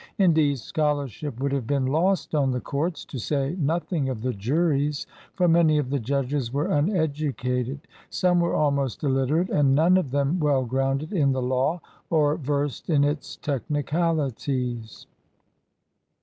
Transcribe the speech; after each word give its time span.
Indeed, 0.17 0.57
scholarship 0.57 1.39
would 1.39 1.51
have 1.51 1.67
been 1.67 1.85
lost 1.85 2.33
on 2.33 2.49
the 2.49 2.59
courts, 2.59 3.05
to 3.05 3.19
say 3.19 3.55
nothing 3.59 4.09
of 4.09 4.23
the 4.23 4.33
juries, 4.33 5.05
for 5.35 5.47
many 5.47 5.77
of 5.77 5.91
the 5.91 5.99
judges 5.99 6.51
were 6.51 6.71
uneducated, 6.71 7.81
some 8.09 8.39
were 8.39 8.55
almost 8.55 9.03
illiterate, 9.03 9.51
and 9.51 9.75
none 9.75 9.97
of 9.97 10.09
them 10.09 10.39
well 10.39 10.65
grounded 10.65 11.13
in 11.13 11.33
the 11.33 11.43
law 11.43 11.81
or 12.09 12.35
versed 12.37 12.89
in 12.89 13.03
its 13.03 13.35
technicalities. 13.35 15.05